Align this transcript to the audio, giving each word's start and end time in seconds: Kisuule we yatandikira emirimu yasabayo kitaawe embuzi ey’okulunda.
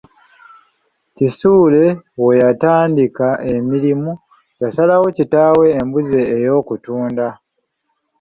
Kisuule 1.15 1.85
we 2.23 2.33
yatandikira 2.43 3.29
emirimu 3.53 4.11
yasabayo 4.61 5.07
kitaawe 5.17 5.65
embuzi 5.79 6.19
ey’okulunda. 6.35 7.27